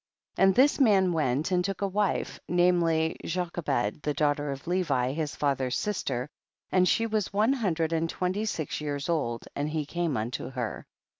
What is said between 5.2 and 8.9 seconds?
father's sister, and she was one hundred and twenty six